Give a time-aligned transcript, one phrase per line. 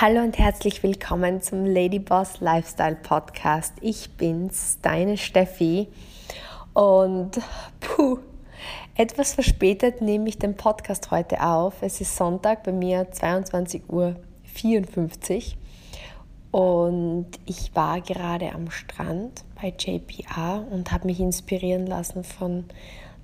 [0.00, 3.74] Hallo und herzlich willkommen zum Ladyboss Lifestyle Podcast.
[3.80, 5.88] Ich bin's, deine Steffi.
[6.72, 7.40] Und
[7.80, 8.20] puh,
[8.94, 11.82] etwas verspätet nehme ich den Podcast heute auf.
[11.82, 14.14] Es ist Sonntag, bei mir 22.54 Uhr.
[16.52, 22.66] Und ich war gerade am Strand bei JPA und habe mich inspirieren lassen von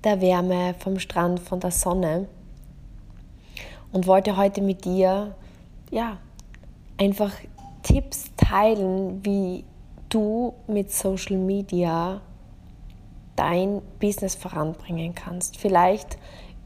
[0.03, 2.27] der Wärme, vom Strand, von der Sonne.
[3.93, 5.33] Und wollte heute mit dir
[5.89, 6.17] ja,
[6.97, 7.31] einfach
[7.83, 9.63] Tipps teilen, wie
[10.09, 12.21] du mit Social Media
[13.35, 15.57] dein Business voranbringen kannst.
[15.57, 16.17] Vielleicht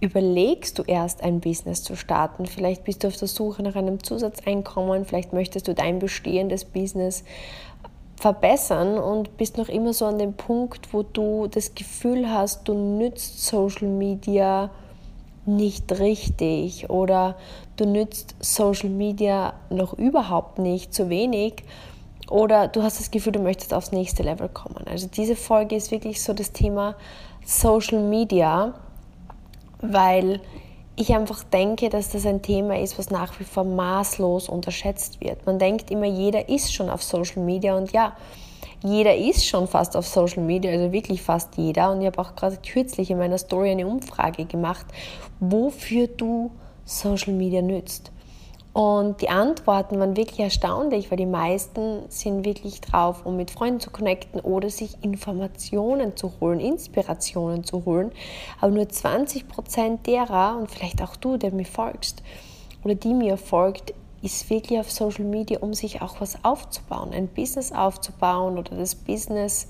[0.02, 4.02] überlegst du erst ein Business zu starten, vielleicht bist du auf der Suche nach einem
[4.02, 7.24] Zusatzeinkommen, vielleicht möchtest du dein bestehendes Business
[8.16, 12.74] verbessern und bist noch immer so an dem Punkt, wo du das Gefühl hast, du
[12.74, 14.70] nützt Social Media
[15.56, 17.36] nicht richtig oder
[17.76, 21.64] du nützt Social Media noch überhaupt nicht, zu wenig
[22.30, 24.86] oder du hast das Gefühl, du möchtest aufs nächste Level kommen.
[24.88, 26.96] Also diese Folge ist wirklich so das Thema
[27.46, 28.74] Social Media,
[29.82, 30.42] weil
[30.96, 35.46] ich einfach denke, dass das ein Thema ist, was nach wie vor maßlos unterschätzt wird.
[35.46, 38.16] Man denkt immer, jeder ist schon auf Social Media und ja,
[38.82, 41.92] jeder ist schon fast auf Social Media, also wirklich fast jeder.
[41.92, 44.86] Und ich habe auch gerade kürzlich in meiner Story eine Umfrage gemacht,
[45.40, 46.52] wofür du
[46.86, 48.12] Social Media nützt.
[48.72, 53.80] Und die Antworten waren wirklich erstaunlich, weil die meisten sind wirklich drauf, um mit Freunden
[53.80, 58.12] zu connecten oder sich Informationen zu holen, Inspirationen zu holen.
[58.62, 62.24] Aber nur 20% derer, und vielleicht auch du, der mir folgst
[62.84, 67.28] oder die mir folgt, ist wirklich auf Social Media, um sich auch was aufzubauen, ein
[67.28, 69.68] Business aufzubauen oder das Business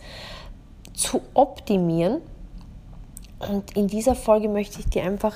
[0.94, 2.22] zu optimieren.
[3.40, 5.36] Und in dieser Folge möchte ich dir einfach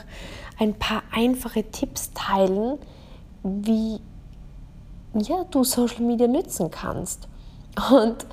[0.59, 2.77] ein paar einfache Tipps teilen,
[3.43, 3.99] wie
[5.13, 7.27] ja, du Social Media nützen kannst.
[7.91, 8.25] Und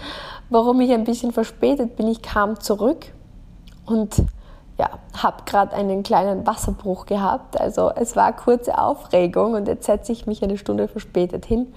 [0.48, 3.12] warum ich ein bisschen verspätet bin, ich kam zurück
[3.86, 4.22] und
[4.80, 4.88] ja,
[5.22, 7.60] habe gerade einen kleinen Wasserbruch gehabt.
[7.60, 11.74] Also es war kurze Aufregung und jetzt setze ich mich eine Stunde verspätet hin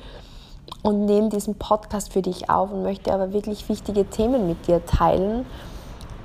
[0.84, 4.86] und nehme diesen Podcast für dich auf und möchte aber wirklich wichtige Themen mit dir
[4.86, 5.46] teilen.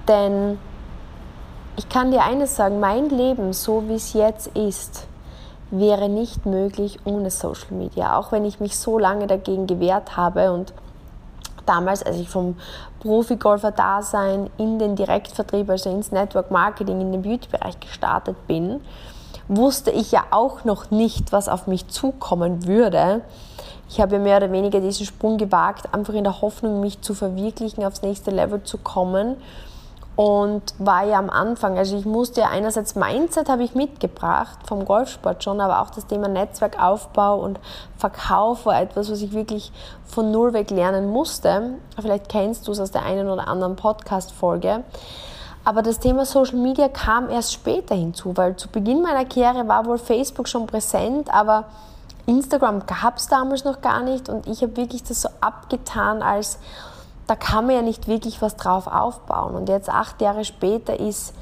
[0.06, 0.56] Denn
[1.76, 5.08] ich kann dir eines sagen, mein Leben, so wie es jetzt ist,
[5.72, 8.16] wäre nicht möglich ohne Social Media.
[8.16, 10.72] Auch wenn ich mich so lange dagegen gewehrt habe und
[11.68, 12.56] damals, als ich vom
[13.00, 18.80] Profi-Golfer-Dasein in den Direktvertrieb, also ins Network Marketing, in den Beauty-Bereich gestartet bin,
[19.48, 23.22] wusste ich ja auch noch nicht, was auf mich zukommen würde.
[23.88, 27.84] Ich habe mehr oder weniger diesen Sprung gewagt, einfach in der Hoffnung, mich zu verwirklichen,
[27.84, 29.36] aufs nächste Level zu kommen
[30.18, 34.84] und war ja am Anfang, also ich musste ja einerseits Mindset habe ich mitgebracht vom
[34.84, 37.60] Golfsport schon, aber auch das Thema Netzwerkaufbau und
[37.98, 39.70] Verkauf war etwas, was ich wirklich
[40.04, 41.74] von null weg lernen musste.
[42.02, 44.82] Vielleicht kennst du es aus der einen oder anderen Podcast-Folge.
[45.64, 49.86] Aber das Thema Social Media kam erst später hinzu, weil zu Beginn meiner Karriere war
[49.86, 51.66] wohl Facebook schon präsent, aber
[52.26, 56.58] Instagram gab es damals noch gar nicht und ich habe wirklich das so abgetan als
[57.28, 59.54] da kann man ja nicht wirklich was drauf aufbauen.
[59.54, 61.34] Und jetzt acht Jahre später ist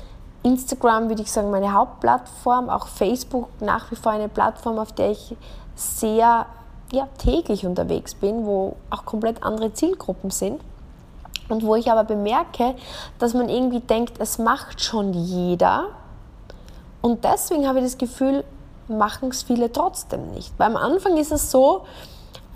[0.42, 5.12] Instagram, würde ich sagen, meine Hauptplattform, auch Facebook nach wie vor eine Plattform, auf der
[5.12, 5.36] ich
[5.76, 6.46] sehr
[6.92, 10.60] ja, täglich unterwegs bin, wo auch komplett andere Zielgruppen sind.
[11.48, 12.74] Und wo ich aber bemerke,
[13.20, 15.84] dass man irgendwie denkt, es macht schon jeder.
[17.00, 18.42] Und deswegen habe ich das Gefühl,
[18.88, 20.52] machen es viele trotzdem nicht.
[20.58, 21.84] Weil am Anfang ist es so,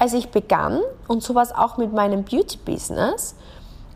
[0.00, 3.34] als ich begann, und so war es auch mit meinem Beauty-Business,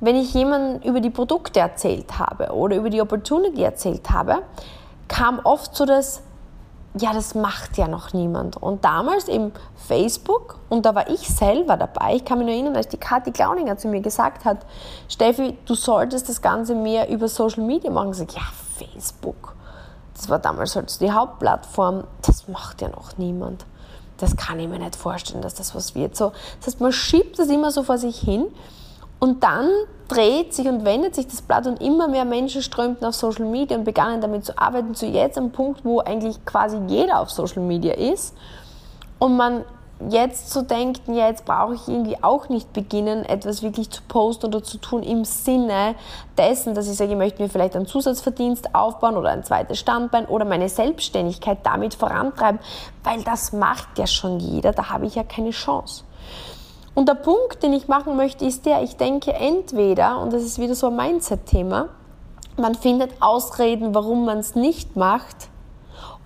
[0.00, 4.42] wenn ich jemandem über die Produkte erzählt habe oder über die Opportunity erzählt habe,
[5.08, 6.20] kam oft so das,
[6.94, 8.58] ja, das macht ja noch niemand.
[8.58, 12.76] Und damals im Facebook, und da war ich selber dabei, ich kann mich nur erinnern,
[12.76, 14.58] als die Kathi Klauninger zu mir gesagt hat,
[15.08, 18.10] Steffi, du solltest das Ganze mehr über Social Media machen.
[18.10, 18.42] Ich sage, ja,
[18.76, 19.54] Facebook.
[20.14, 22.04] Das war damals halt die Hauptplattform.
[22.20, 23.64] Das macht ja noch niemand
[24.24, 26.16] das kann ich mir nicht vorstellen, dass das was wird.
[26.16, 28.46] So, das heißt, man schiebt das immer so vor sich hin
[29.20, 29.68] und dann
[30.08, 33.76] dreht sich und wendet sich das Blatt und immer mehr Menschen strömten auf Social Media
[33.76, 37.62] und begannen damit zu arbeiten, zu jetzt am Punkt, wo eigentlich quasi jeder auf Social
[37.62, 38.34] Media ist
[39.18, 39.64] und man
[40.10, 44.46] jetzt zu denken, ja, jetzt brauche ich irgendwie auch nicht beginnen, etwas wirklich zu posten
[44.46, 45.94] oder zu tun im Sinne
[46.36, 50.26] dessen, dass ich sage, ich möchte mir vielleicht einen Zusatzverdienst aufbauen oder ein zweites Standbein
[50.26, 52.60] oder meine Selbstständigkeit damit vorantreiben,
[53.02, 56.04] weil das macht ja schon jeder, da habe ich ja keine Chance.
[56.94, 60.58] Und der Punkt, den ich machen möchte, ist der, ich denke entweder, und das ist
[60.58, 61.88] wieder so ein Mindset-Thema,
[62.56, 65.48] man findet Ausreden, warum man es nicht macht,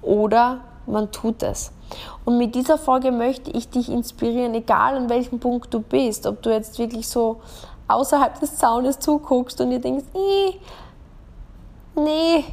[0.02, 1.72] oder man tut es.
[2.24, 6.42] Und mit dieser Folge möchte ich dich inspirieren, egal an welchem Punkt du bist, ob
[6.42, 7.40] du jetzt wirklich so
[7.88, 10.60] außerhalb des Zaunes zuguckst und dir denkst, nee,
[11.96, 12.44] nee,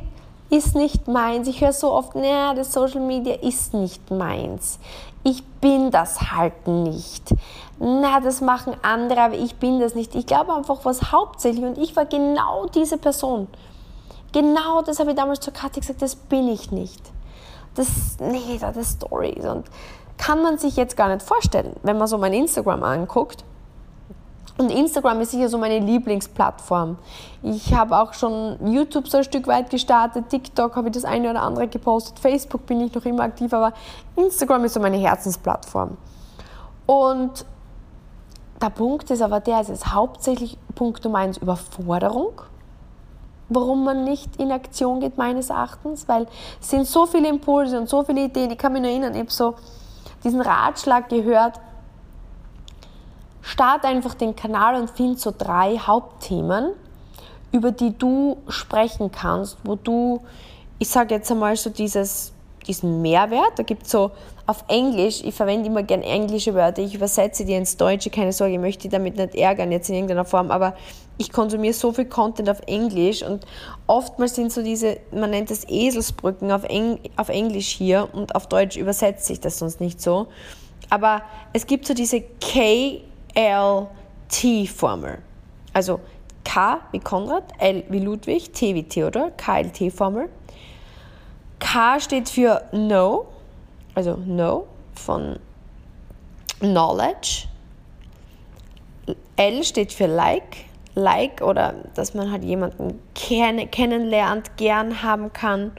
[0.49, 1.47] ist nicht meins.
[1.47, 4.79] Ich höre so oft, naja, das Social Media ist nicht meins.
[5.23, 7.33] Ich bin das halt nicht.
[7.79, 10.15] Na, das machen andere, aber ich bin das nicht.
[10.15, 13.47] Ich glaube einfach, was hauptsächlich, und ich war genau diese Person.
[14.31, 17.01] Genau das habe ich damals zur Kathi gesagt, das bin ich nicht.
[17.75, 19.45] Das, nee, das ist Stories.
[19.45, 19.65] Und
[20.17, 23.43] kann man sich jetzt gar nicht vorstellen, wenn man so mein Instagram anguckt
[24.57, 26.97] und Instagram ist sicher so meine Lieblingsplattform.
[27.43, 31.29] Ich habe auch schon YouTube so ein Stück weit gestartet, TikTok habe ich das eine
[31.29, 33.73] oder andere gepostet, Facebook bin ich noch immer aktiv, aber
[34.15, 35.97] Instagram ist so meine Herzensplattform.
[36.85, 37.45] Und
[38.61, 42.41] der Punkt ist aber der, es ist hauptsächlich Punkt Nummer eins Überforderung,
[43.49, 46.27] warum man nicht in Aktion geht, meines Erachtens, weil
[46.59, 48.51] es sind so viele Impulse und so viele Ideen.
[48.51, 49.55] Ich kann mich noch erinnern, ich habe so
[50.23, 51.59] diesen Ratschlag gehört,
[53.41, 56.71] start einfach den Kanal und find so drei Hauptthemen,
[57.51, 60.21] über die du sprechen kannst, wo du,
[60.79, 62.33] ich sage jetzt einmal so dieses,
[62.65, 64.11] diesen Mehrwert, da gibt es so
[64.47, 68.55] auf Englisch, ich verwende immer gerne englische Wörter, ich übersetze die ins Deutsche, keine Sorge,
[68.55, 70.73] ich möchte dich damit nicht ärgern jetzt in irgendeiner Form, aber
[71.17, 73.45] ich konsumiere so viel Content auf Englisch und
[73.87, 78.47] oftmals sind so diese, man nennt das Eselsbrücken auf, Eng, auf Englisch hier und auf
[78.47, 80.27] Deutsch übersetzt sich das sonst nicht so.
[80.89, 81.21] Aber
[81.53, 83.03] es gibt so diese KLT-Formel.
[85.73, 85.99] Also
[86.43, 90.29] K wie Konrad, L wie Ludwig, T wie Theodor, KLT-Formel.
[91.59, 93.25] K steht für Know,
[93.95, 95.39] also Know von
[96.59, 97.47] Knowledge.
[99.35, 100.65] L steht für Like,
[100.95, 105.71] Like oder dass man halt jemanden kennenlernt, gern haben kann.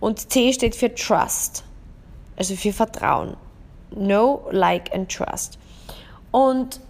[0.00, 1.64] Und T steht für Trust,
[2.36, 3.36] also für Vertrauen.
[3.90, 5.58] Know, Like and Trust.
[6.30, 6.80] Und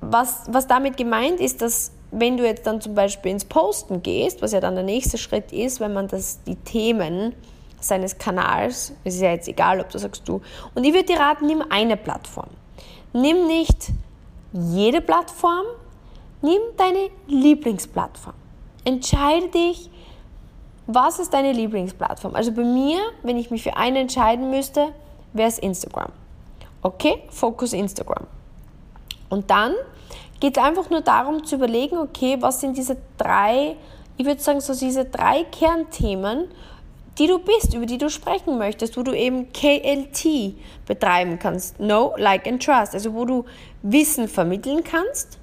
[0.00, 4.42] was, was damit gemeint ist, dass wenn du jetzt dann zum Beispiel ins Posten gehst,
[4.42, 7.34] was ja dann der nächste Schritt ist, wenn man das, die Themen
[7.80, 10.42] seines Kanals, es ist ja jetzt egal, ob du sagst du,
[10.74, 12.48] und ich würde dir raten, nimm eine Plattform.
[13.12, 13.90] Nimm nicht
[14.52, 15.64] jede Plattform,
[16.42, 18.34] nimm deine Lieblingsplattform.
[18.84, 19.90] Entscheide dich,
[20.86, 22.34] was ist deine Lieblingsplattform.
[22.34, 24.88] Also bei mir, wenn ich mich für eine entscheiden müsste,
[25.32, 26.10] wäre es Instagram.
[26.82, 28.26] Okay, Fokus Instagram.
[29.28, 29.74] Und dann
[30.40, 33.76] geht es einfach nur darum zu überlegen, okay, was sind diese drei,
[34.16, 36.48] ich würde sagen, so diese drei Kernthemen,
[37.18, 40.54] die du bist, über die du sprechen möchtest, wo du eben KLT
[40.86, 41.76] betreiben kannst.
[41.76, 42.94] Know, Like and Trust.
[42.94, 43.44] Also wo du
[43.82, 45.39] Wissen vermitteln kannst,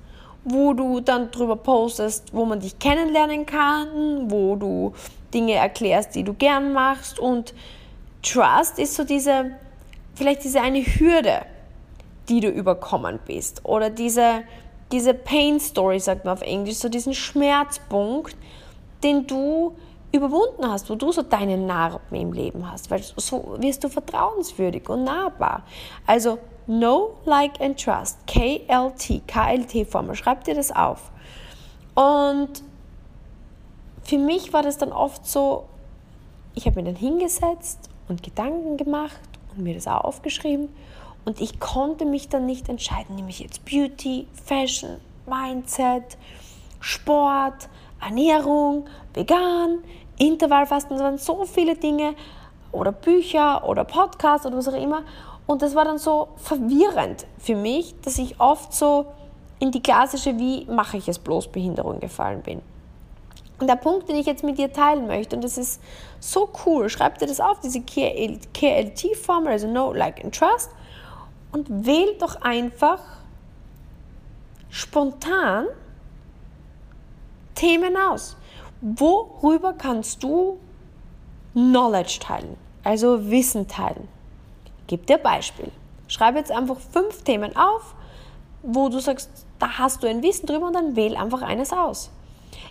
[0.49, 4.93] wo du dann darüber postest, wo man dich kennenlernen kann, wo du
[5.33, 7.19] Dinge erklärst, die du gern machst.
[7.19, 7.53] Und
[8.23, 9.51] Trust ist so diese,
[10.15, 11.41] vielleicht diese eine Hürde,
[12.29, 13.65] die du überkommen bist.
[13.65, 14.43] Oder diese,
[14.91, 18.35] diese Pain Story, sagt man auf Englisch, so diesen Schmerzpunkt,
[19.03, 19.75] den du
[20.13, 24.87] überwunden hast, wo du so deine Narben im Leben hast, weil so wirst du vertrauenswürdig
[24.87, 25.63] und nahbar.
[26.05, 31.11] Also Know, Like and Trust, KLT, KLT-Formel, schreib dir das auf.
[31.95, 32.61] Und
[34.03, 35.65] für mich war das dann oft so,
[36.55, 39.19] ich habe mir dann hingesetzt und Gedanken gemacht
[39.55, 40.69] und mir das auch aufgeschrieben.
[41.25, 46.17] Und ich konnte mich dann nicht entscheiden, nehme ich jetzt Beauty, Fashion, Mindset,
[46.79, 47.69] Sport,
[48.01, 49.79] Ernährung, vegan,
[50.17, 52.15] Intervallfasten, es waren so viele Dinge.
[52.71, 55.03] Oder Bücher oder Podcasts oder was auch immer.
[55.47, 59.07] Und das war dann so verwirrend für mich, dass ich oft so
[59.59, 62.61] in die klassische Wie mache ich es bloß Behinderung gefallen bin.
[63.59, 65.81] Und der Punkt, den ich jetzt mit dir teilen möchte, und das ist
[66.19, 70.69] so cool, schreib dir das auf, diese KLT-Formel, also Know, Like and Trust
[71.51, 72.99] und wähl doch einfach
[74.69, 75.65] spontan
[77.55, 78.37] Themen aus.
[78.81, 80.59] Worüber kannst du
[81.53, 84.07] Knowledge teilen, also Wissen teilen?
[84.87, 85.71] Gib dir Beispiel.
[86.07, 87.95] Schreibe jetzt einfach fünf Themen auf,
[88.63, 89.29] wo du sagst,
[89.59, 92.11] da hast du ein Wissen drüber und dann wähl einfach eines aus.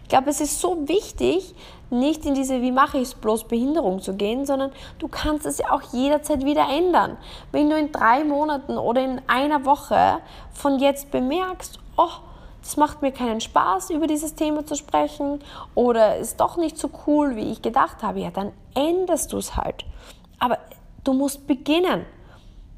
[0.02, 1.54] Ich glaube, es ist so wichtig,
[1.90, 5.58] nicht in diese Wie mache ich es bloß Behinderung zu gehen, sondern du kannst es
[5.58, 7.16] ja auch jederzeit wieder ändern.
[7.52, 10.18] Wenn du in drei Monaten oder in einer Woche
[10.52, 12.08] von jetzt bemerkst, oh,
[12.62, 15.40] es macht mir keinen Spaß, über dieses Thema zu sprechen
[15.75, 19.56] oder ist doch nicht so cool, wie ich gedacht habe, ja, dann änderst du es
[19.56, 19.85] halt.
[20.40, 20.58] Aber
[21.06, 22.04] du musst beginnen.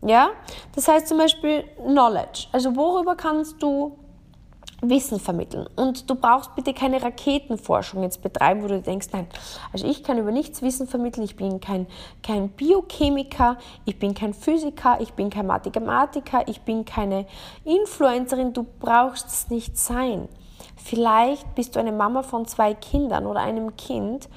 [0.03, 0.31] Ja?
[0.75, 2.47] Das heißt zum Beispiel Knowledge.
[2.53, 3.97] Also worüber kannst du
[4.81, 5.69] Wissen vermitteln.
[5.75, 9.27] Und du brauchst bitte keine Raketenforschung jetzt betreiben, wo du denkst, nein,
[9.73, 11.89] also ich kann über nichts Wissen vermitteln, ich bin kein,
[12.23, 17.27] kein Biochemiker, ich bin kein Physiker, ich bin kein Mathematiker, ich bin keine
[17.65, 20.29] Influencerin, du brauchst es nicht sein.
[20.77, 24.29] Vielleicht bist du eine Mama von zwei Kindern oder einem Kind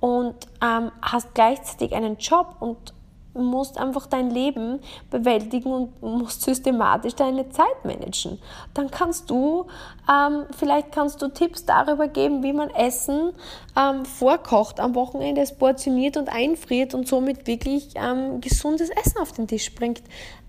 [0.00, 2.94] und ähm, hast gleichzeitig einen Job und
[3.34, 8.38] musst einfach dein Leben bewältigen und musst systematisch deine Zeit managen.
[8.74, 9.66] Dann kannst du,
[10.10, 13.32] ähm, vielleicht kannst du Tipps darüber geben, wie man Essen
[13.76, 19.32] ähm, vorkocht am Wochenende, es portioniert und einfriert und somit wirklich ähm, gesundes Essen auf
[19.32, 20.02] den Tisch bringt.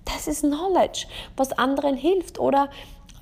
[0.05, 1.05] Das ist Knowledge,
[1.37, 2.39] was anderen hilft.
[2.39, 2.69] Oder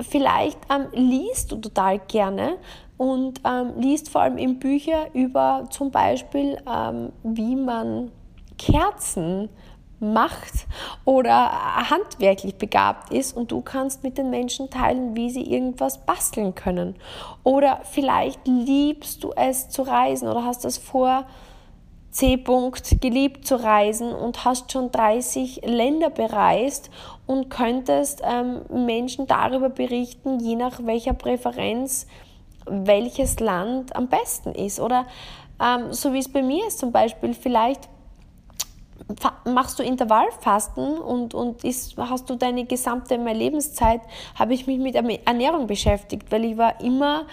[0.02, 2.56] vielleicht ähm, liest du total gerne
[2.98, 8.12] und ähm, liest vor allem in Bücher über zum Beispiel, ähm, wie man
[8.60, 9.50] Kerzen
[10.00, 10.68] macht
[11.04, 16.56] oder handwerklich begabt ist und du kannst mit den Menschen teilen, wie sie irgendwas basteln
[16.56, 16.96] können.
[17.44, 21.26] Oder vielleicht liebst du es zu reisen oder hast es vor,
[22.12, 22.36] C.
[22.36, 26.90] -Punkt, geliebt zu reisen und hast schon 30 Länder bereist
[27.28, 32.08] und könntest ähm, Menschen darüber berichten, je nach welcher Präferenz,
[32.66, 34.80] welches Land am besten ist.
[34.80, 35.06] Oder
[35.64, 37.88] ähm, so wie es bei mir ist zum Beispiel, vielleicht
[39.46, 44.02] machst du Intervallfasten und, und ist, hast du deine gesamte meine Lebenszeit,
[44.36, 47.26] habe ich mich mit Ernährung beschäftigt, weil ich war immer,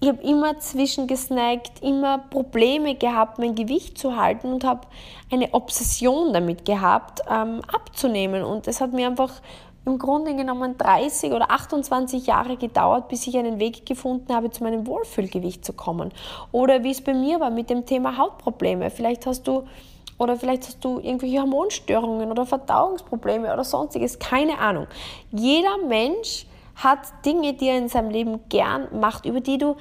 [0.00, 4.86] ich habe immer zwischengesnackt, immer Probleme gehabt, mein Gewicht zu halten und habe
[5.30, 8.42] eine Obsession damit gehabt, ähm, abzunehmen.
[8.42, 9.32] Und es hat mir einfach
[9.84, 14.62] im Grunde genommen 30 oder 28 Jahre gedauert, bis ich einen Weg gefunden habe, zu
[14.62, 16.12] meinem Wohlfühlgewicht zu kommen.
[16.52, 18.90] Oder wie es bei mir war mit dem Thema Hautprobleme.
[18.90, 19.64] Vielleicht hast du
[20.22, 24.86] oder vielleicht hast du irgendwelche Hormonstörungen oder Verdauungsprobleme oder sonstiges, keine Ahnung.
[25.30, 29.76] Jeder Mensch hat Dinge, die er in seinem Leben gern macht, über die du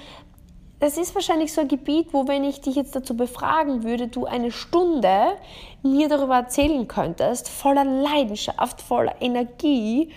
[0.81, 4.25] das ist wahrscheinlich so ein Gebiet, wo, wenn ich dich jetzt dazu befragen würde, du
[4.25, 5.37] eine Stunde
[5.83, 10.11] mir darüber erzählen könntest, voller Leidenschaft, voller Energie,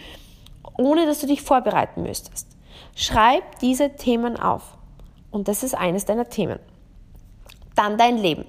[0.78, 2.48] ohne dass du dich vorbereiten müsstest.
[2.96, 4.62] Schreib diese Themen auf.
[5.30, 6.58] Und das ist eines deiner Themen.
[7.76, 8.46] Dann dein Leben.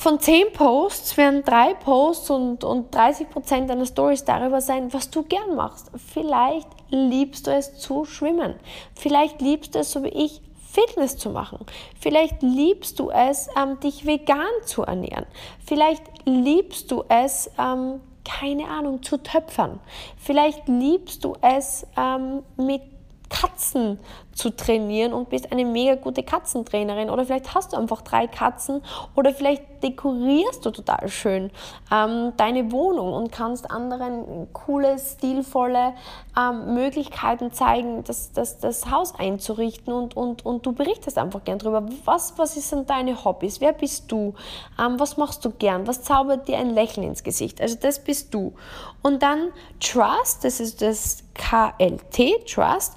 [0.00, 5.10] Von zehn Posts werden drei Posts und, und 30 Prozent deiner Stories darüber sein, was
[5.10, 5.90] du gern machst.
[5.94, 8.54] Vielleicht liebst du es zu schwimmen.
[8.94, 10.40] Vielleicht liebst du es, so wie ich,
[10.72, 11.66] Fitness zu machen.
[12.00, 15.26] Vielleicht liebst du es, ähm, dich vegan zu ernähren.
[15.66, 19.80] Vielleicht liebst du es, ähm, keine Ahnung, zu töpfern.
[20.16, 22.80] Vielleicht liebst du es, ähm, mit
[23.28, 24.00] Katzen
[24.40, 28.82] zu trainieren und bist eine mega gute Katzentrainerin oder vielleicht hast du einfach drei Katzen
[29.14, 31.50] oder vielleicht dekorierst du total schön
[31.92, 35.92] ähm, deine Wohnung und kannst anderen coole, stilvolle
[36.38, 41.58] ähm, Möglichkeiten zeigen, das, das, das Haus einzurichten und, und, und du berichtest einfach gern
[41.58, 41.84] drüber.
[42.06, 43.60] Was, was sind deine Hobbys?
[43.60, 44.32] Wer bist du?
[44.78, 45.86] Ähm, was machst du gern?
[45.86, 47.60] Was zaubert dir ein Lächeln ins Gesicht?
[47.60, 48.54] Also das bist du.
[49.02, 52.94] Und dann Trust, das ist das KLT, Trust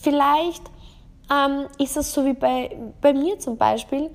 [0.00, 0.62] Vielleicht
[1.32, 4.10] ähm, ist es so wie bei, bei mir zum Beispiel.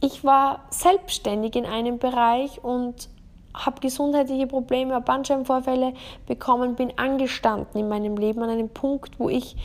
[0.00, 3.08] Ich war selbstständig in einem Bereich und
[3.52, 5.94] habe gesundheitliche Probleme, habe Bandscheibenvorfälle
[6.26, 9.56] bekommen, bin angestanden in meinem Leben an einem Punkt, wo ich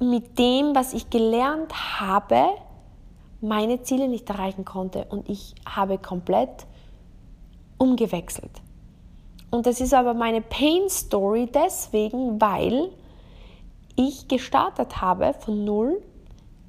[0.00, 2.46] mit dem, was ich gelernt habe,
[3.40, 5.06] meine Ziele nicht erreichen konnte.
[5.08, 6.66] Und ich habe komplett
[7.78, 8.50] umgewechselt.
[9.50, 12.90] Und das ist aber meine Pain Story deswegen, weil
[14.00, 16.02] ich gestartet habe von null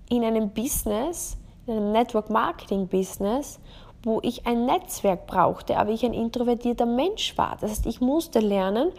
[0.10, 3.60] in einem Business, in einem Network Marketing Business,
[4.04, 7.58] wo ich ein Netzwerk brauchte, aber ich ein introvertierter Mensch war.
[7.62, 8.92] Das heißt, ich musste lernen,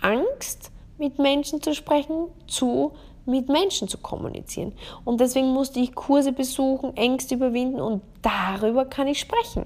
[0.00, 2.92] Angst mit Menschen zu sprechen, zu
[3.26, 4.74] mit Menschen zu kommunizieren.
[5.04, 9.64] Und deswegen musste ich Kurse besuchen, Ängste überwinden und darüber kann ich sprechen.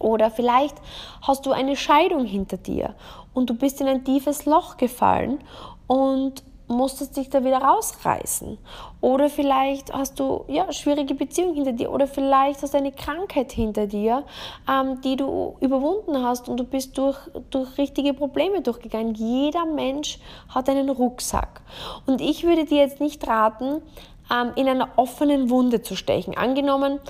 [0.00, 0.76] Oder vielleicht
[1.22, 2.94] hast du eine Scheidung hinter dir
[3.32, 5.38] und du bist in ein tiefes Loch gefallen
[5.86, 8.58] und musstest dich da wieder rausreißen.
[9.00, 11.92] Oder vielleicht hast du ja, schwierige Beziehungen hinter dir.
[11.92, 14.24] Oder vielleicht hast du eine Krankheit hinter dir,
[14.68, 17.18] ähm, die du überwunden hast und du bist durch,
[17.50, 19.14] durch richtige Probleme durchgegangen.
[19.14, 21.62] Jeder Mensch hat einen Rucksack.
[22.06, 23.82] Und ich würde dir jetzt nicht raten,
[24.30, 26.36] ähm, in einer offenen Wunde zu stechen.
[26.36, 27.00] Angenommen,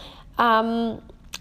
[0.40, 0.98] ähm,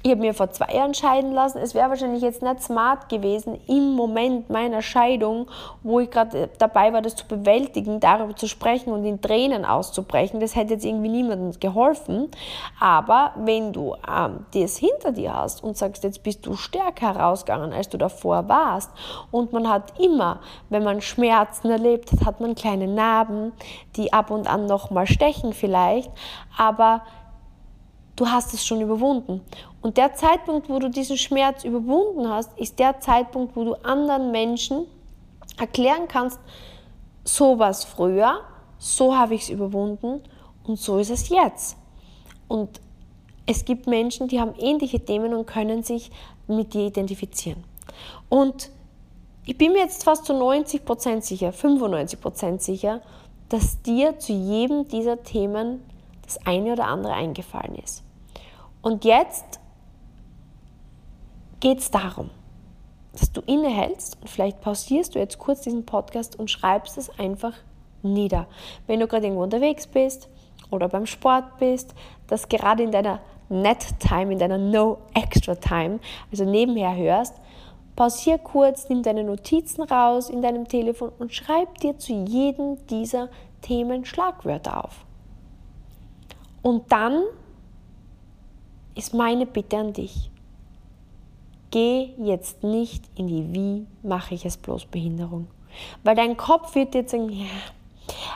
[0.08, 1.58] ich habe mir vor zwei Jahren scheiden lassen.
[1.58, 5.48] Es wäre wahrscheinlich jetzt nicht smart gewesen, im Moment meiner Scheidung,
[5.84, 10.40] wo ich gerade dabei war, das zu bewältigen, darüber zu sprechen und in Tränen auszubrechen.
[10.40, 12.32] Das hätte jetzt irgendwie niemandem geholfen.
[12.80, 17.74] Aber wenn du ähm, das hinter dir hast und sagst, jetzt bist du stärker herausgegangen,
[17.74, 18.90] als du davor warst,
[19.32, 23.52] und man hat immer, wenn man Schmerzen erlebt hat, hat man kleine Narben,
[23.98, 26.10] die ab und an nochmal stechen vielleicht,
[26.58, 27.02] aber
[28.18, 29.42] du hast es schon überwunden.
[29.88, 34.32] Und der Zeitpunkt, wo du diesen Schmerz überwunden hast, ist der Zeitpunkt, wo du anderen
[34.32, 34.86] Menschen
[35.58, 36.42] erklären kannst,
[37.24, 38.42] so war es früher,
[38.78, 40.20] so habe ich es überwunden
[40.66, 41.78] und so ist es jetzt.
[42.50, 42.82] Und
[43.46, 46.12] es gibt Menschen, die haben ähnliche Themen und können sich
[46.50, 47.64] mit dir identifizieren.
[48.28, 48.70] Und
[49.46, 53.00] ich bin mir jetzt fast zu 90% sicher, 95% sicher,
[53.48, 55.82] dass dir zu jedem dieser Themen
[56.26, 58.04] das eine oder andere eingefallen ist.
[58.82, 59.62] Und jetzt
[61.60, 62.30] geht es darum,
[63.14, 67.54] dass du innehältst und vielleicht pausierst du jetzt kurz diesen Podcast und schreibst es einfach
[68.04, 68.48] nieder.
[68.86, 70.30] Wenn du gerade irgendwo unterwegs bist
[70.70, 71.94] oder beim Sport bist,
[72.28, 76.00] dass gerade in deiner Net-Time, in deiner No-Extra-Time,
[76.32, 77.36] also nebenher hörst,
[77.96, 83.30] pausier kurz, nimm deine Notizen raus in deinem Telefon und schreib dir zu jedem dieser
[83.62, 85.06] Themen Schlagwörter auf.
[86.62, 87.24] Und dann
[88.96, 90.30] ist meine Bitte an dich.
[91.72, 95.48] Geh jetzt nicht in die Wie mache ich es bloß Behinderung.
[96.04, 97.46] Weil dein Kopf wird jetzt sagen, ja,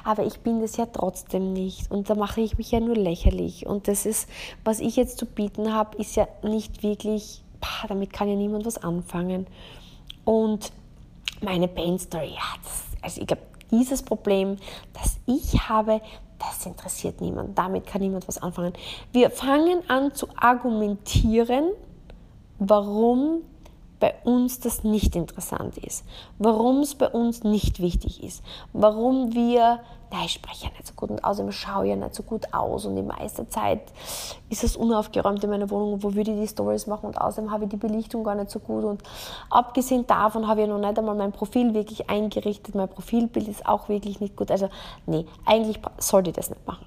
[0.03, 3.65] aber ich bin das ja trotzdem nicht und da mache ich mich ja nur lächerlich.
[3.65, 4.29] Und das ist,
[4.63, 8.65] was ich jetzt zu bieten habe, ist ja nicht wirklich, pah, damit kann ja niemand
[8.65, 9.47] was anfangen.
[10.25, 10.71] Und
[11.41, 14.57] meine Pain Story, ja, das, also ich glaube, dieses Problem,
[14.93, 16.01] das ich habe,
[16.37, 17.57] das interessiert niemand.
[17.57, 18.73] Damit kann niemand was anfangen.
[19.11, 21.71] Wir fangen an zu argumentieren,
[22.61, 23.41] warum
[23.99, 26.05] bei uns das nicht interessant ist,
[26.37, 29.79] warum es bei uns nicht wichtig ist, warum wir,
[30.11, 32.85] na, ich spreche ja nicht so gut und außerdem schaue ja nicht so gut aus
[32.85, 33.81] und die meiste Zeit
[34.49, 37.63] ist es unaufgeräumt in meiner Wohnung, wo würde ich die Stories machen und außerdem habe
[37.63, 39.01] ich die Belichtung gar nicht so gut und
[39.49, 43.65] abgesehen davon habe ich ja noch nicht einmal mein Profil wirklich eingerichtet, mein Profilbild ist
[43.65, 44.69] auch wirklich nicht gut, also
[45.07, 46.85] nee, eigentlich sollte ich das nicht machen.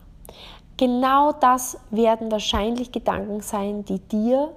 [0.76, 4.50] Genau das werden wahrscheinlich Gedanken sein, die dir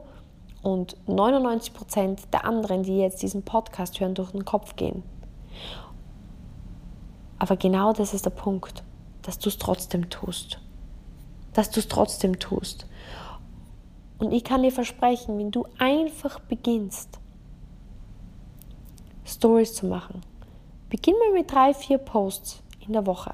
[0.68, 5.02] und 99 Prozent der anderen, die jetzt diesen Podcast hören, durch den Kopf gehen.
[7.40, 8.84] Aber genau das ist der Punkt,
[9.22, 10.60] dass du es trotzdem tust.
[11.54, 12.86] Dass du es trotzdem tust.
[14.18, 17.18] Und ich kann dir versprechen, wenn du einfach beginnst,
[19.26, 20.22] Stories zu machen,
[20.90, 23.34] beginn mal mit drei, vier Posts in der Woche.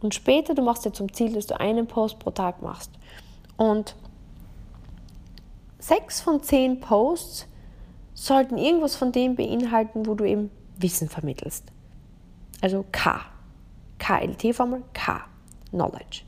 [0.00, 2.90] Und später, du machst dir zum Ziel, dass du einen Post pro Tag machst.
[3.56, 3.94] Und
[5.82, 7.46] sechs von zehn Posts
[8.14, 11.64] sollten irgendwas von dem beinhalten, wo du eben Wissen vermittelst.
[12.60, 13.20] Also K.
[13.98, 15.24] KLT-Formel K.
[15.70, 16.22] Knowledge.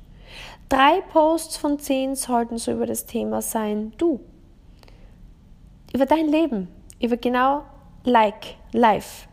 [0.69, 4.21] Drei Posts von zehn sollten so über das Thema sein, du.
[5.93, 6.69] Über dein Leben.
[7.01, 7.65] Über genau
[8.05, 9.29] Like, Life.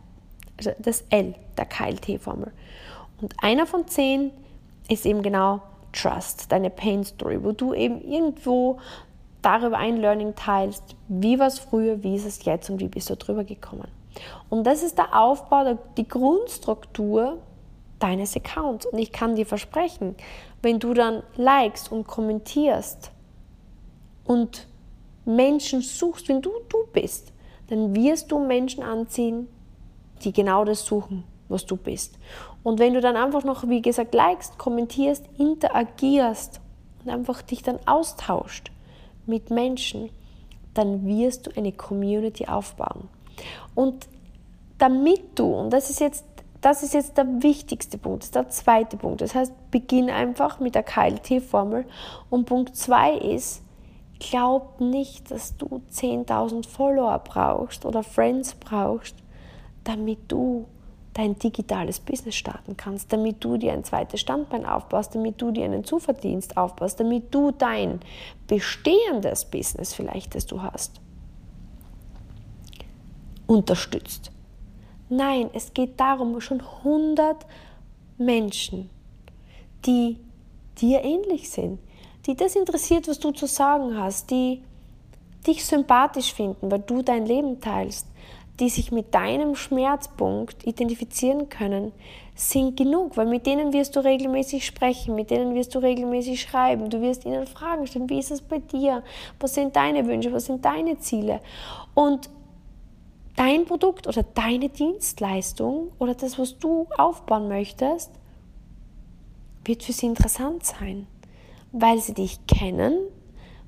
[0.58, 2.52] Also das L der KLT-Formel.
[3.22, 4.32] Und einer von zehn
[4.88, 5.62] ist eben genau
[5.94, 8.80] Trust, deine Pain Story, wo du eben irgendwo
[9.42, 13.10] darüber ein Learning teilst, wie war es früher, wie ist es jetzt und wie bist
[13.10, 13.88] du drüber gekommen.
[14.50, 17.38] Und das ist der Aufbau, die Grundstruktur
[18.00, 18.86] deines Accounts.
[18.86, 20.16] Und ich kann dir versprechen,
[20.62, 23.12] wenn du dann likest und kommentierst
[24.26, 24.68] und
[25.26, 27.32] Menschen suchst, wenn du du bist,
[27.68, 29.48] dann wirst du Menschen anziehen,
[30.24, 32.18] die genau das suchen, was du bist.
[32.64, 36.60] Und wenn du dann einfach noch, wie gesagt, likest, kommentierst, interagierst
[37.04, 38.72] und einfach dich dann austauscht,
[39.26, 40.10] mit Menschen,
[40.74, 43.10] dann wirst du eine Community aufbauen.
[43.76, 44.08] Und
[44.78, 46.26] damit du, und das ist jetzt,
[46.62, 49.22] das ist jetzt der wichtigste Punkt, das ist der zweite Punkt.
[49.22, 51.86] Das heißt, beginn einfach mit der KLT-Formel.
[52.30, 53.64] Und Punkt zwei ist,
[54.20, 59.16] glaub nicht, dass du 10.000 Follower brauchst oder Friends brauchst,
[59.84, 60.68] damit du
[61.14, 65.66] dein digitales Business starten kannst, damit du dir ein zweites Standbein aufbaust, damit du dir
[65.66, 68.00] einen Zuverdienst aufbaust, damit du dein
[68.48, 71.02] bestehendes Business vielleicht, das du hast,
[73.48, 74.32] unterstützt.
[75.10, 77.46] Nein, es geht darum, schon 100
[78.18, 78.90] Menschen,
[79.86, 80.18] die
[80.80, 81.80] dir ähnlich sind,
[82.26, 84.64] die das interessiert, was du zu sagen hast, die
[85.46, 88.08] dich sympathisch finden, weil du dein Leben teilst,
[88.62, 91.92] die sich mit deinem Schmerzpunkt identifizieren können,
[92.36, 96.92] sind genug, weil mit denen wirst du regelmäßig sprechen, mit denen wirst du regelmäßig schreiben,
[96.92, 99.04] du wirst ihnen Fragen stellen, wie ist es bei dir,
[99.40, 101.42] was sind deine Wünsche, was sind deine Ziele?
[101.96, 102.30] Und
[103.36, 108.12] dein Produkt oder deine Dienstleistung oder das, was du aufbauen möchtest,
[109.66, 111.08] wird für sie interessant sein,
[111.72, 113.00] weil sie dich kennen,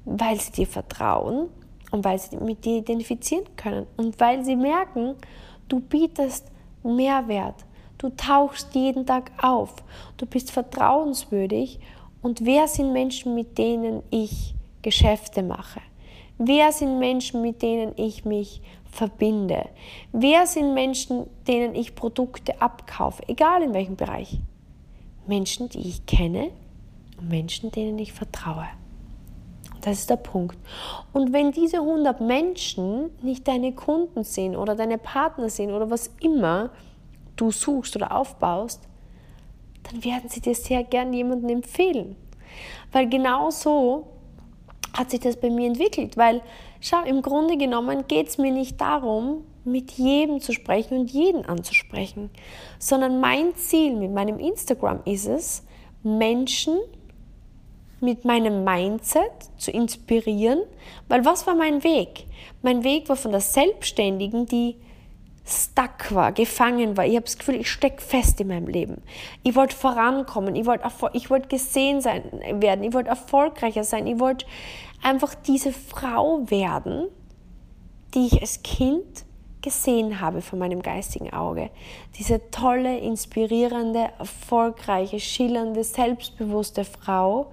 [0.06, 1.50] weil sie dir vertrauen
[1.94, 5.16] und weil sie mit dir identifizieren können und weil sie merken,
[5.70, 6.52] du bietest
[6.84, 7.56] Mehrwert,
[8.00, 9.76] du tauchst jeden Tag auf,
[10.18, 11.80] du bist vertrauenswürdig
[12.24, 15.82] und wer sind Menschen, mit denen ich Geschäfte mache?
[16.40, 19.70] Wer sind Menschen, mit denen ich mich verbinde?
[20.12, 24.40] Wer sind Menschen, denen ich Produkte abkaufe, egal in welchem Bereich?
[25.28, 26.50] Menschen, die ich kenne
[27.20, 28.66] und Menschen, denen ich vertraue.
[29.84, 30.58] Das ist der Punkt.
[31.12, 36.10] Und wenn diese 100 Menschen nicht deine Kunden sind oder deine Partner sind oder was
[36.22, 36.70] immer
[37.36, 38.88] du suchst oder aufbaust,
[39.84, 42.16] dann werden sie dir sehr gern jemanden empfehlen.
[42.94, 44.08] Weil genau so
[44.98, 46.16] hat sich das bei mir entwickelt.
[46.16, 46.42] Weil,
[46.80, 51.46] schau, im Grunde genommen geht es mir nicht darum, mit jedem zu sprechen und jeden
[51.46, 52.30] anzusprechen,
[52.80, 55.64] sondern mein Ziel mit meinem Instagram ist es,
[56.04, 56.80] Menschen
[58.04, 60.62] mit meinem Mindset zu inspirieren,
[61.08, 62.28] weil was war mein Weg?
[62.62, 64.76] Mein Weg war von der Selbstständigen, die
[65.46, 67.06] stuck war, gefangen war.
[67.06, 69.02] Ich habe das Gefühl, ich stecke fest in meinem Leben.
[69.44, 72.24] Ich wollte vorankommen, ich wollte, ich wollte gesehen sein,
[72.62, 74.46] werden, ich wollte erfolgreicher sein, ich wollte
[75.02, 77.08] einfach diese Frau werden,
[78.14, 79.26] die ich als Kind
[79.62, 81.70] gesehen habe von meinem geistigen Auge.
[82.18, 87.52] Diese tolle, inspirierende, erfolgreiche, schillernde, selbstbewusste Frau,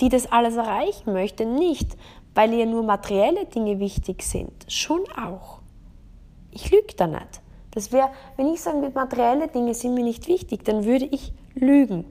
[0.00, 1.96] die das alles erreichen möchte, nicht
[2.34, 5.58] weil ihr nur materielle Dinge wichtig sind, schon auch.
[6.52, 7.40] Ich lüge da nicht.
[7.72, 12.04] Das wäre, wenn ich sage, materielle Dinge sind mir nicht wichtig, dann würde ich lügen.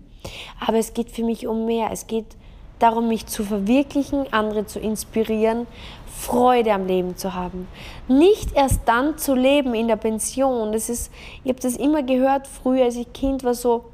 [0.60, 1.90] Aber es geht für mich um mehr.
[1.92, 2.36] Es geht
[2.80, 5.66] darum, mich zu verwirklichen, andere zu inspirieren,
[6.06, 7.68] Freude am Leben zu haben.
[8.08, 10.72] Nicht erst dann zu leben in der Pension.
[10.72, 11.12] Das ist,
[11.44, 13.86] ich habe das immer gehört früher, als ich Kind war, so,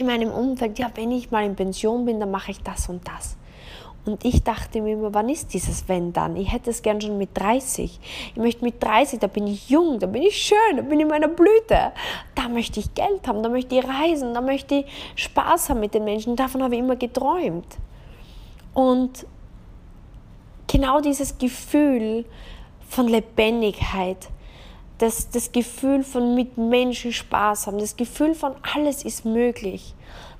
[0.00, 3.06] in meinem Umfeld, ja, wenn ich mal in Pension bin, dann mache ich das und
[3.06, 3.36] das.
[4.04, 6.36] Und ich dachte mir immer, wann ist dieses Wenn dann?
[6.36, 8.00] Ich hätte es gern schon mit 30.
[8.30, 11.04] Ich möchte mit 30, da bin ich jung, da bin ich schön, da bin ich
[11.04, 11.92] in meiner Blüte.
[12.34, 15.94] Da möchte ich Geld haben, da möchte ich reisen, da möchte ich Spaß haben mit
[15.94, 16.34] den Menschen.
[16.34, 17.78] Davon habe ich immer geträumt.
[18.74, 19.24] Und
[20.66, 22.24] genau dieses Gefühl
[22.88, 24.28] von Lebendigkeit,
[25.02, 29.94] das, das Gefühl von mit Menschen Spaß haben, das Gefühl von alles ist möglich.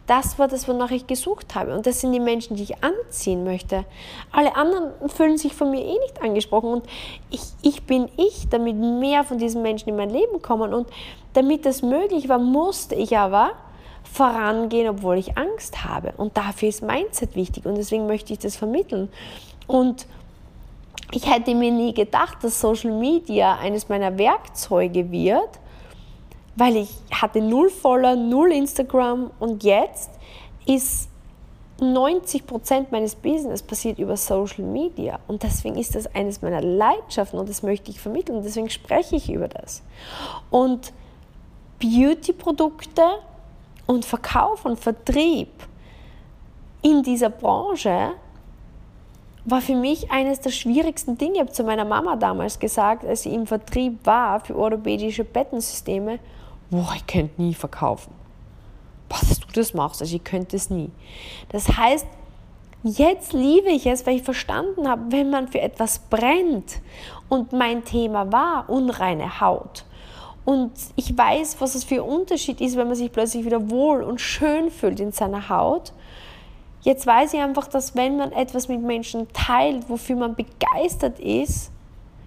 [0.07, 1.75] Das war das, wonach ich gesucht habe.
[1.75, 3.85] Und das sind die Menschen, die ich anziehen möchte.
[4.31, 6.75] Alle anderen fühlen sich von mir eh nicht angesprochen.
[6.75, 6.87] Und
[7.31, 10.73] ich, ich bin ich, damit mehr von diesen Menschen in mein Leben kommen.
[10.75, 10.89] Und
[11.33, 13.53] damit das möglich war, musste ich aber
[14.13, 16.15] vorangehen, obwohl ich Angst habe.
[16.17, 17.67] Und dafür ist Mindset wichtig.
[17.67, 19.09] Und deswegen möchte ich das vermitteln.
[19.67, 20.07] Und
[21.15, 25.61] ich hätte mir nie gedacht, dass Social Media eines meiner Werkzeuge wird,
[26.57, 30.11] weil ich hatte null Follower, null Instagram und jetzt
[30.67, 31.09] ist
[31.81, 37.49] 90% meines Business passiert über Social Media und deswegen ist das eines meiner Leidenschaften und
[37.49, 39.83] das möchte ich vermitteln und deswegen spreche ich über das.
[40.51, 40.93] Und
[41.81, 43.03] Beauty-Produkte
[43.87, 45.49] und Verkauf und Vertrieb
[46.83, 48.13] in dieser Branche
[49.45, 51.35] war für mich eines der schwierigsten Dinge.
[51.35, 56.19] Ich habe zu meiner Mama damals gesagt, als sie im Vertrieb war für orthopädische Bettensysteme,
[56.71, 58.13] boah, ich könnte nie verkaufen.
[59.09, 60.91] Boah, dass du das machst, also ich könnte es nie.
[61.51, 62.07] Das heißt,
[62.85, 66.81] jetzt liebe ich es, weil ich verstanden habe, wenn man für etwas brennt
[67.29, 69.85] und mein Thema war unreine Haut.
[70.45, 74.03] Und ich weiß, was es für ein Unterschied ist, wenn man sich plötzlich wieder wohl
[74.03, 75.93] und schön fühlt in seiner Haut
[76.83, 81.71] Jetzt weiß ich einfach, dass wenn man etwas mit Menschen teilt, wofür man begeistert ist,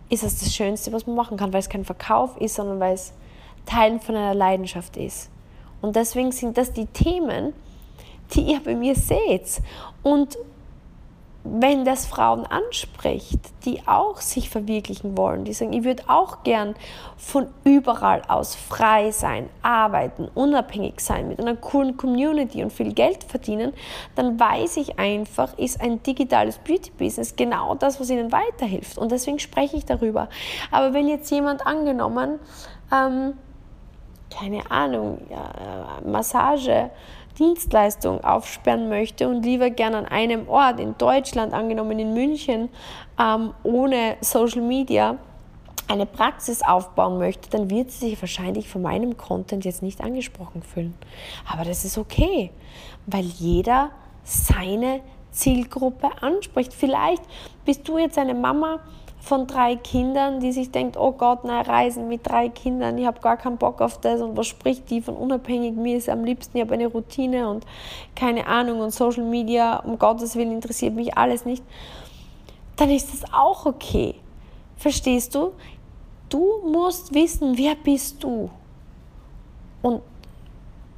[0.09, 2.93] ist das das Schönste, was man machen kann, weil es kein Verkauf ist, sondern weil
[2.93, 3.13] es
[3.65, 5.29] Teilen von einer Leidenschaft ist.
[5.81, 7.53] Und deswegen sind das die Themen,
[8.33, 9.61] die ihr bei mir seht.
[10.03, 10.37] Und
[11.45, 16.75] wenn das Frauen anspricht, die auch sich verwirklichen wollen, die sagen, ich würde auch gern
[17.17, 23.23] von überall aus frei sein, arbeiten, unabhängig sein, mit einer coolen Community und viel Geld
[23.23, 23.73] verdienen,
[24.15, 28.97] dann weiß ich einfach, ist ein digitales Beauty-Business genau das, was ihnen weiterhilft.
[28.97, 30.29] Und deswegen spreche ich darüber.
[30.71, 32.39] Aber wenn jetzt jemand angenommen,
[32.91, 33.33] ähm,
[34.35, 36.89] keine Ahnung, ja, Massage,
[37.37, 42.69] Dienstleistung aufsperren möchte und lieber gern an einem Ort in Deutschland, angenommen in München,
[43.19, 45.17] ähm, ohne Social Media,
[45.87, 50.63] eine Praxis aufbauen möchte, dann wird sie sich wahrscheinlich von meinem Content jetzt nicht angesprochen
[50.63, 50.95] fühlen.
[51.47, 52.51] Aber das ist okay,
[53.05, 53.91] weil jeder
[54.23, 56.73] seine Zielgruppe anspricht.
[56.73, 57.21] Vielleicht
[57.65, 58.79] bist du jetzt eine Mama
[59.25, 63.19] von drei Kindern, die sich denkt, oh Gott, na Reisen mit drei Kindern, ich habe
[63.21, 64.21] gar keinen Bock auf das.
[64.21, 67.65] Und was spricht die von unabhängig, mir ist am liebsten, ich habe eine Routine und
[68.15, 71.63] keine Ahnung und Social Media, um Gottes Willen interessiert mich alles nicht,
[72.75, 74.13] dann ist das auch okay.
[74.77, 75.53] Verstehst du?
[76.29, 78.51] Du musst wissen, wer bist du?
[79.81, 80.01] Und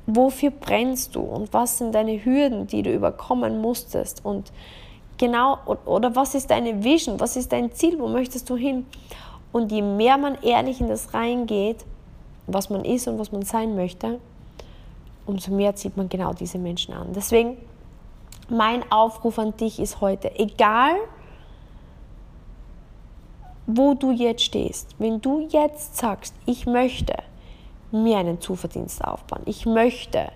[0.05, 1.21] wofür brennst du?
[1.21, 4.25] Und was sind deine Hürden, die du überkommen musstest?
[4.25, 4.51] Und
[5.17, 8.85] genau, oder was ist deine Vision, was ist dein Ziel, wo möchtest du hin?
[9.51, 11.85] Und je mehr man ehrlich in das reingeht,
[12.47, 14.19] was man ist und was man sein möchte,
[15.25, 17.13] umso mehr zieht man genau diese Menschen an.
[17.13, 17.57] Deswegen,
[18.49, 20.95] mein Aufruf an dich ist heute, egal
[23.69, 27.13] wo du jetzt stehst, wenn du jetzt sagst, ich möchte
[27.91, 30.29] mir einen Zuverdienst aufbauen, ich möchte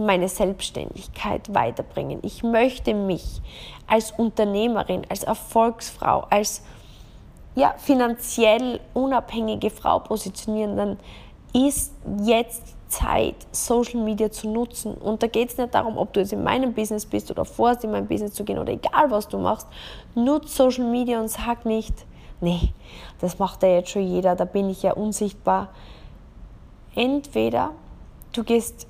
[0.00, 2.20] meine Selbstständigkeit weiterbringen.
[2.22, 3.40] Ich möchte mich
[3.86, 6.62] als Unternehmerin, als Erfolgsfrau, als
[7.54, 10.96] ja, finanziell unabhängige Frau positionieren, dann
[11.52, 14.94] ist jetzt Zeit, Social Media zu nutzen.
[14.94, 17.84] Und da geht es nicht darum, ob du jetzt in meinem Business bist oder vorhast,
[17.84, 19.66] in mein Business zu gehen oder egal, was du machst.
[20.14, 21.94] Nutz Social Media und sag nicht,
[22.40, 22.72] nee,
[23.20, 25.68] das macht ja jetzt schon jeder, da bin ich ja unsichtbar.
[26.94, 27.70] Entweder
[28.32, 28.86] du gehst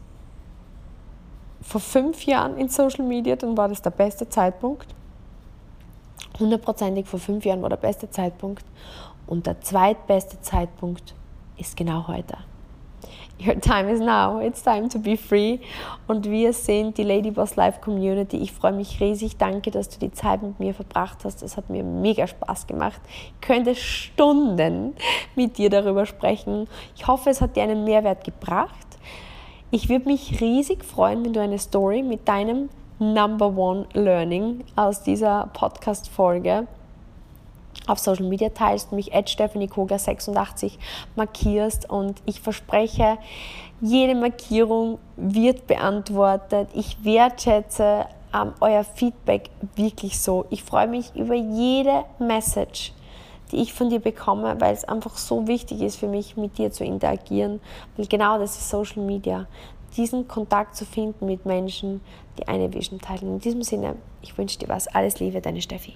[1.62, 4.94] vor fünf Jahren in Social Media, dann war das der beste Zeitpunkt.
[6.38, 8.64] Hundertprozentig vor fünf Jahren war der beste Zeitpunkt.
[9.27, 11.14] Und der zweitbeste Zeitpunkt
[11.57, 12.37] ist genau heute.
[13.38, 14.38] Your time is now.
[14.38, 15.61] It's time to be free.
[16.07, 18.37] Und wir sind die Ladyboss Live Community.
[18.37, 19.38] Ich freue mich riesig.
[19.38, 21.42] Danke, dass du die Zeit mit mir verbracht hast.
[21.42, 23.01] Es hat mir mega Spaß gemacht.
[23.07, 24.94] Ich könnte Stunden
[25.37, 26.68] mit dir darüber sprechen.
[26.96, 28.75] Ich hoffe, es hat dir einen Mehrwert gebracht.
[29.73, 35.05] Ich würde mich riesig freuen, wenn du eine Story mit deinem Number One Learning aus
[35.05, 36.67] dieser Podcast-Folge
[37.87, 40.77] auf Social Media teilst, mich at Stephanie Koga 86
[41.15, 43.19] markierst und ich verspreche,
[43.81, 46.69] jede Markierung wird beantwortet.
[46.75, 50.47] Ich wertschätze ähm, euer Feedback wirklich so.
[50.51, 52.93] Ich freue mich über jede Message,
[53.53, 56.71] die ich von dir bekomme, weil es einfach so wichtig ist für mich, mit dir
[56.71, 57.61] zu interagieren.
[57.97, 59.47] Weil genau das ist Social Media.
[59.97, 62.01] Diesen Kontakt zu finden mit Menschen,
[62.39, 63.35] die eine Vision teilen.
[63.35, 64.87] In diesem Sinne, ich wünsche dir was.
[64.89, 65.95] Alles Liebe, deine Steffi.